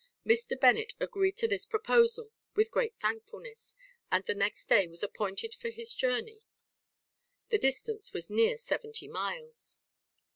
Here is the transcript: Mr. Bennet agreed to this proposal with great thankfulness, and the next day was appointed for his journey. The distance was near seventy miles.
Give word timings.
Mr. 0.25 0.59
Bennet 0.59 0.93
agreed 0.99 1.37
to 1.37 1.47
this 1.47 1.67
proposal 1.67 2.31
with 2.55 2.71
great 2.71 2.95
thankfulness, 2.99 3.75
and 4.11 4.25
the 4.25 4.33
next 4.33 4.67
day 4.67 4.87
was 4.87 5.03
appointed 5.03 5.53
for 5.53 5.69
his 5.69 5.93
journey. 5.93 6.41
The 7.49 7.59
distance 7.59 8.11
was 8.11 8.27
near 8.27 8.57
seventy 8.57 9.07
miles. 9.07 9.77